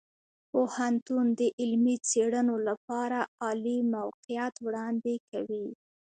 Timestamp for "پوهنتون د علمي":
0.51-1.95